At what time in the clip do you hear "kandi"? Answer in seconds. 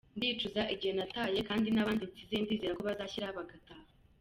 1.49-1.67